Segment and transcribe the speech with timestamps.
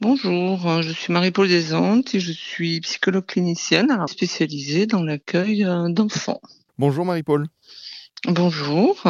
[0.00, 5.88] Bonjour, euh, je suis Marie-Paul Desantes et je suis psychologue clinicienne spécialisée dans l'accueil euh,
[5.88, 6.40] d'enfants.
[6.78, 7.46] Bonjour Marie-Paul.
[8.26, 9.00] Bonjour.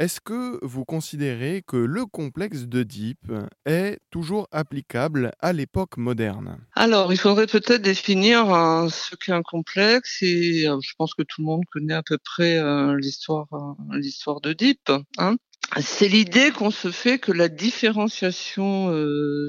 [0.00, 3.30] Est-ce que vous considérez que le complexe d'Oedipe
[3.66, 6.56] est toujours applicable à l'époque moderne?
[6.74, 11.22] Alors, il faudrait peut-être définir euh, ce qu'est un complexe et euh, je pense que
[11.22, 14.90] tout le monde connaît à peu près euh, l'histoire euh, d'Oedipe.
[15.18, 15.36] Hein
[15.78, 18.90] c'est l'idée qu'on se fait que la différenciation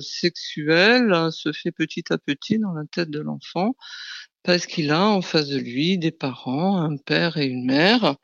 [0.02, 3.74] sexuelle hein, se fait petit à petit dans la tête de l'enfant
[4.44, 8.16] parce qu'il a en face de lui des parents, un père et une mère,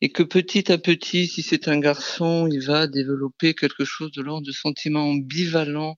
[0.00, 4.22] et que petit à petit, si c'est un garçon, il va développer quelque chose de
[4.22, 5.96] l'ordre de sentiments ambivalents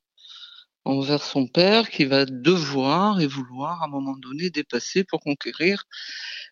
[0.84, 5.84] envers son père, qui va devoir et vouloir à un moment donné dépasser pour conquérir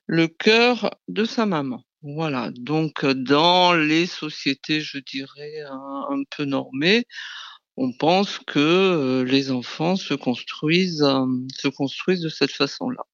[0.07, 1.84] le cœur de sa maman.
[2.02, 7.05] Voilà, donc dans les sociétés, je dirais, un, un peu normées,
[7.80, 11.25] on pense que euh, les enfants se construisent, euh,
[11.57, 13.05] se construisent de cette façon-là.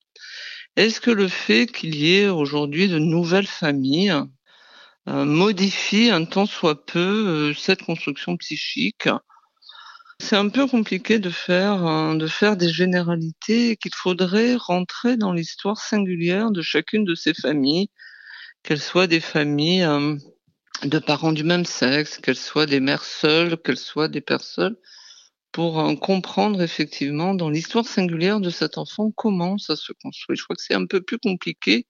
[0.75, 4.21] Est-ce que le fait qu'il y ait aujourd'hui de nouvelles familles
[5.09, 9.09] euh, modifie un tant soit peu cette construction psychique?
[10.19, 15.79] C'est un peu compliqué de faire, de faire des généralités qu'il faudrait rentrer dans l'histoire
[15.79, 17.89] singulière de chacune de ces familles,
[18.65, 19.87] qu'elles soient des familles
[20.85, 24.77] de parents du même sexe, qu'elles soient des mères seules, qu'elles soient des pères seuls,
[25.53, 30.37] pour euh, comprendre effectivement dans l'histoire singulière de cet enfant comment ça se construit.
[30.37, 31.87] Je crois que c'est un peu plus compliqué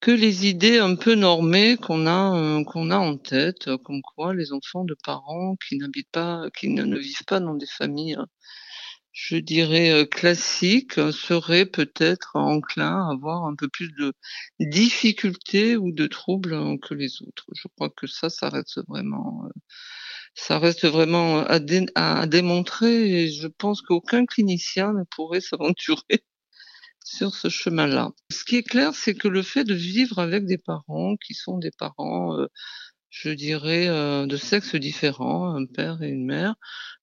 [0.00, 4.32] que les idées un peu normées qu'on a euh, qu'on a en tête, comme quoi
[4.34, 8.24] les enfants de parents qui n'habitent pas, qui ne, vivent pas dans des familles, euh,
[9.12, 14.12] je dirais euh, classiques, euh, seraient peut-être enclins à avoir un peu plus de
[14.60, 17.46] difficultés ou de troubles euh, que les autres.
[17.54, 19.48] Je crois que ça, ça reste vraiment
[20.34, 26.24] ça reste vraiment à, dé- à démontrer et je pense qu'aucun clinicien ne pourrait s'aventurer
[27.04, 28.10] sur ce chemin-là.
[28.30, 31.58] Ce qui est clair, c'est que le fait de vivre avec des parents qui sont
[31.58, 32.36] des parents,
[33.10, 33.86] je dirais,
[34.26, 36.54] de sexe différent, un père et une mère,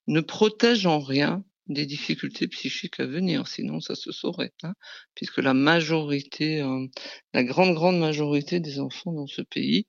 [0.06, 4.74] ne protège en rien des difficultés psychiques à venir, sinon ça se saurait, hein,
[5.14, 6.86] puisque la majorité, euh,
[7.34, 9.86] la grande, grande majorité des enfants dans ce pays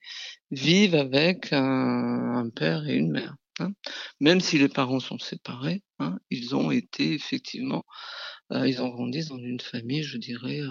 [0.51, 3.35] vivent avec un, père et une mère.
[3.59, 3.73] hein.
[4.21, 7.85] Même si les parents sont séparés, hein, ils ont été effectivement
[8.51, 10.69] Heu, ils ont grandi dans une famille, je dirais, heu,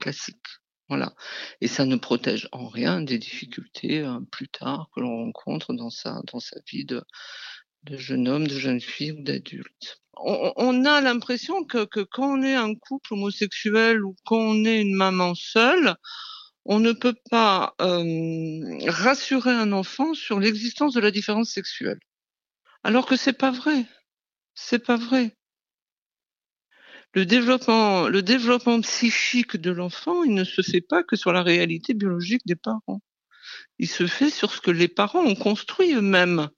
[0.00, 0.46] classique.
[0.88, 1.14] Voilà
[1.60, 6.20] et ça ne protège en rien des difficultés, plus tard que l'on rencontre dans sa
[6.32, 7.04] dans sa vie de
[7.90, 9.99] jeune homme, de jeune fille ou d'adulte.
[10.16, 14.94] On a l'impression que quand on est un couple homosexuel ou quand on est une
[14.94, 15.94] maman seule,
[16.64, 21.98] on ne peut pas, hem, rassurer un enfant sur l'existence de la différence sexuelle.
[22.84, 23.86] Alors que c'est pas vrai,
[24.54, 25.36] c'est pas vrai.
[27.12, 32.42] Le développement psychique de l'enfant, il ne se fait pas que sur la réalité biologique
[32.46, 33.00] des parents.
[33.78, 36.50] Il se fait sur ce que les parents ont construit eux-mêmes,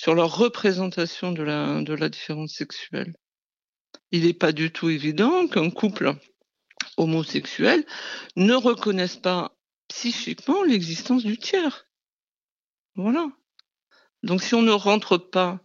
[0.00, 3.12] sur leur représentation de la de la différence sexuelle.
[4.12, 6.16] Il n'est pas du tout évident qu'un couple
[6.96, 7.84] homosexuel
[8.34, 9.54] ne reconnaisse pas
[9.88, 11.86] psychiquement l'existence du tiers.
[12.94, 13.28] Voilà.
[14.22, 15.60] Donc si on ne rentre pas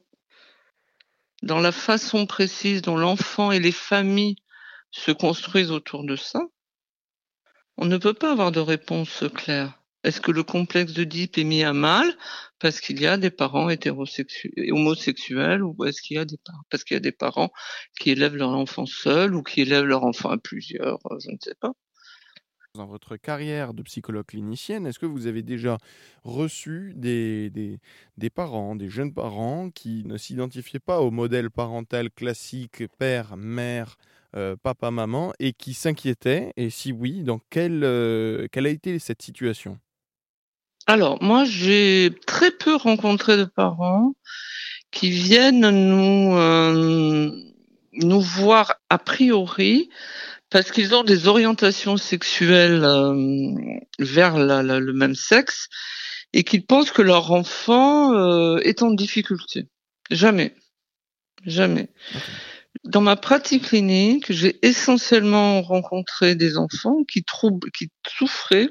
[1.42, 4.36] dans la façon précise dont l'enfant et les familles
[4.92, 6.42] se construisent autour de ça,
[7.78, 9.82] on ne peut pas avoir de réponse claire.
[10.06, 12.08] Est-ce que le complexe d'Oedipe est mis à mal
[12.60, 16.64] parce qu'il y a des parents hétérosexuels, homosexuels ou est-ce qu'il y a des par-
[16.70, 17.52] parce qu'il y a des parents
[18.00, 21.38] qui élèvent leur enfant seul ou qui élèvent leur enfant à plusieurs, euh, je ne
[21.42, 21.74] sais pas.
[22.76, 25.78] Dans votre carrière de psychologue clinicienne, est-ce que vous avez déjà
[26.24, 27.50] reçu des,
[28.34, 33.96] parents, des jeunes parents qui ne s'identifiaient pas au modèle parental classique père, mère,
[34.36, 36.52] euh, papa, maman et qui s'inquiétaient?
[36.58, 39.80] Et si oui, dans quelle, euh, quelle a été cette situation?
[40.88, 44.14] Alors, moi, j'ai très peu rencontré de parents
[44.92, 47.32] qui viennent nous, euh,
[47.94, 49.90] nous voir a priori
[50.50, 53.54] parce qu'ils ont des orientations sexuelles euh,
[54.00, 55.68] vers la- la- le même sexe
[56.34, 59.68] et qu'ils pensent que leur enfant euh, est en difficulté.
[60.12, 60.56] Jamais.
[61.46, 61.90] Jamais.
[62.84, 68.70] Dans ma pratique clinique, j'ai essentiellement rencontré des enfants qui, troub- qui souffraient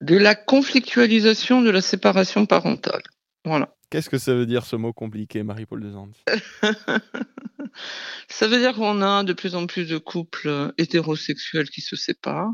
[0.00, 3.02] de la conflictualisation de la séparation parentale.
[3.44, 3.74] Voilà.
[3.90, 6.16] Qu'est-ce que ça veut dire ce mot compliqué, Marie-Paul Desandes
[8.28, 12.52] Ça veut dire qu'on a de plus en plus de couples hétérosexuels qui se séparent,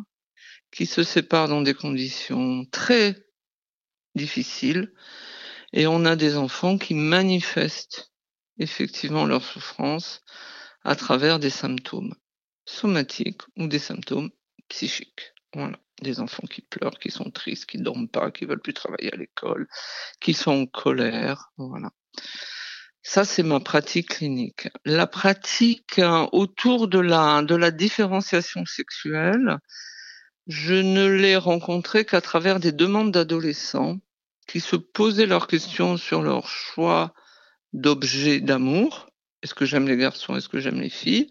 [0.70, 3.16] qui se séparent dans des conditions très
[4.14, 4.92] difficiles,
[5.72, 8.12] et on a des enfants qui manifestent
[8.58, 10.22] effectivement leur souffrance
[10.84, 12.14] à travers des symptômes
[12.66, 14.30] somatiques ou des symptômes
[14.68, 15.32] psychiques.
[15.54, 15.78] Voilà.
[16.02, 19.12] Des enfants qui pleurent, qui sont tristes, qui ne dorment pas, qui veulent plus travailler
[19.12, 19.68] à l'école,
[20.20, 21.52] qui sont en colère.
[21.56, 21.90] Voilà.
[23.02, 24.68] Ça, c'est ma pratique clinique.
[24.84, 29.58] La pratique euh, autour de la, de la différenciation sexuelle,
[30.46, 33.98] je ne l'ai rencontrée qu'à travers des demandes d'adolescents
[34.46, 37.14] qui se posaient leurs questions sur leur choix
[37.72, 39.08] d'objets d'amour.
[39.42, 40.36] Est-ce que j'aime les garçons?
[40.36, 41.30] Est-ce que j'aime les filles?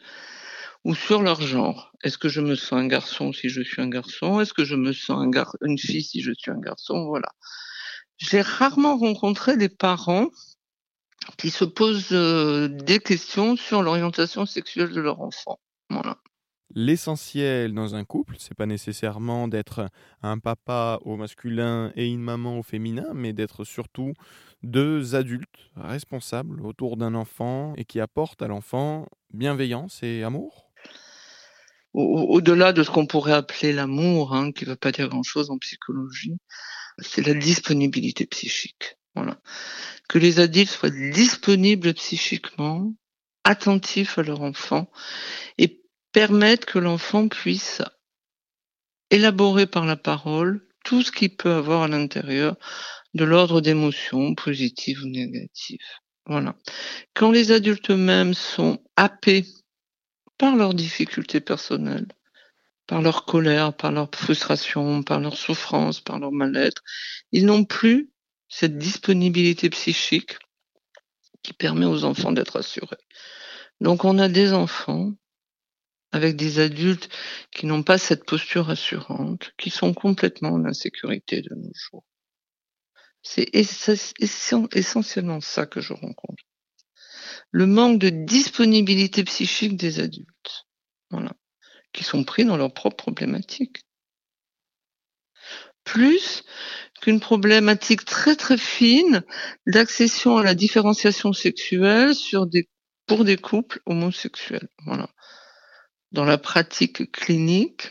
[0.84, 1.92] Ou sur leur genre.
[2.04, 4.40] Est-ce que je me sens un garçon si je suis un garçon?
[4.40, 7.06] Est-ce que je me sens un une fille si je suis un garçon?
[7.06, 7.30] Voilà.
[8.18, 10.30] J'ai rarement rencontré des parents
[11.38, 15.60] qui se posent euh, des questions sur l'orientation sexuelle de leur enfant.
[15.90, 16.18] Voilà.
[16.74, 19.90] L'essentiel dans un couple, c'est pas nécessairement d'être
[20.22, 24.14] un papa au masculin et une maman au féminin, mais d'être surtout
[24.64, 30.71] deux adultes responsables autour d'un enfant et qui apportent à l'enfant bienveillance et amour.
[31.94, 35.58] Au-delà de ce qu'on pourrait appeler l'amour, hein, qui ne veut pas dire grand-chose en
[35.58, 36.38] psychologie,
[37.00, 38.98] c'est la disponibilité psychique.
[39.16, 39.40] Voilà.
[40.08, 42.94] Que les adultes soient disponibles psychiquement,
[43.44, 44.90] attentifs à leur enfant
[45.58, 45.82] et
[46.14, 47.82] permettre que l'enfant puisse
[49.10, 52.56] élaborer par la parole tout ce qu'il peut avoir à l'intérieur
[53.14, 55.80] de l'ordre d'émotions positives ou négatives.
[56.26, 56.56] Voilà.
[57.14, 59.46] Quand les adultes eux-mêmes sont happés
[60.42, 62.08] par leurs difficultés personnelles,
[62.88, 66.82] par leur colère, par leur frustration, par leur souffrance, par leur mal-être,
[67.32, 68.10] ils n'ont plus
[68.50, 70.40] cette disponibilité psychique
[71.44, 72.98] qui permet aux enfants d'être assurés.
[73.82, 75.14] Donc on a des enfants
[76.12, 77.10] avec des adultes
[77.52, 82.04] qui n'ont pas cette posture assurante, qui sont complètement en insécurité de nos jours.
[83.22, 86.44] C'est essentiellement ça que je rencontre.
[87.52, 90.66] Le manque de disponibilité psychique des adultes.
[91.10, 91.34] Voilà.
[91.94, 93.84] Qui sont pris dans leurs propres problématiques.
[95.84, 96.44] Plus
[97.02, 99.24] qu'une problématique très très fine
[99.68, 102.70] d'accession à la différenciation sexuelle sur des,
[103.08, 104.70] pour des couples homosexuels.
[104.86, 105.10] Voilà.
[106.12, 107.90] Dans la pratique clinique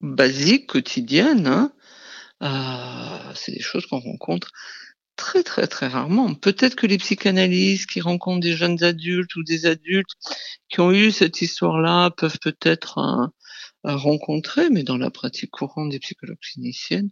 [0.00, 1.72] basique, quotidienne, hein,
[2.42, 4.50] euh, c'est des choses qu'on rencontre
[5.18, 6.34] très très très rarement.
[6.34, 10.12] Peut-être que les psychanalystes qui rencontrent des jeunes adultes ou des adultes
[10.70, 15.98] qui ont eu cette histoire-là peuvent peut-être euh, rencontrer, mais dans la pratique courante des
[15.98, 17.10] psychologues cliniciennes,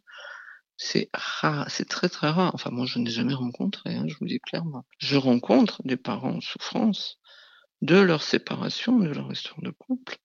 [0.77, 2.55] c'est rare, c'est très très rare.
[2.55, 4.87] Enfin, moi, je n'ai jamais rencontré, hein, je vous dis clairement.
[4.99, 7.19] Je rencontre des parents en souffrance
[7.83, 10.17] de leur séparation, de leur histoire de couple,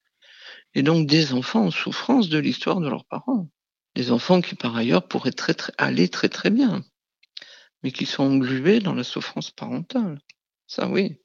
[0.74, 3.48] et donc des enfants en souffrance de l'histoire de leurs parents.
[3.94, 6.82] Des enfants qui, par ailleurs, pourraient très, très, aller très très bien,
[7.82, 10.20] mais qui sont englués dans la souffrance parentale.
[10.66, 11.18] Ça, oui.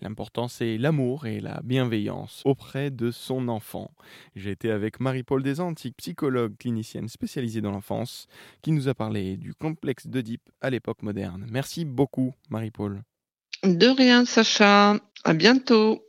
[0.00, 3.90] L'important, c'est l'amour et la bienveillance auprès de son enfant.
[4.34, 8.26] J'ai été avec Marie-Paul Desantiques, psychologue clinicienne spécialisée dans l'enfance,
[8.62, 11.46] qui nous a parlé du complexe d'Oedipe à l'époque moderne.
[11.50, 13.02] Merci beaucoup, Marie-Paul.
[13.64, 14.98] De rien, Sacha.
[15.24, 16.02] À bientôt.